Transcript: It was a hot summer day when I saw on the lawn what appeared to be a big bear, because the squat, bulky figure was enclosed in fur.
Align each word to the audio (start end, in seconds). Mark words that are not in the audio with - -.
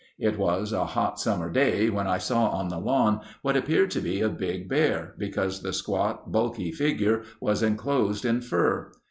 It 0.17 0.35
was 0.39 0.73
a 0.73 0.83
hot 0.83 1.19
summer 1.19 1.47
day 1.51 1.87
when 1.87 2.07
I 2.07 2.17
saw 2.17 2.47
on 2.49 2.69
the 2.69 2.79
lawn 2.79 3.19
what 3.43 3.55
appeared 3.55 3.91
to 3.91 4.01
be 4.01 4.19
a 4.21 4.29
big 4.29 4.67
bear, 4.67 5.13
because 5.19 5.61
the 5.61 5.73
squat, 5.73 6.31
bulky 6.31 6.71
figure 6.71 7.21
was 7.39 7.61
enclosed 7.61 8.25
in 8.25 8.41
fur. 8.41 8.91